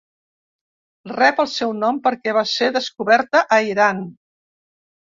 [1.17, 4.05] Rep el seu nom perquè va ser descoberta a Iran.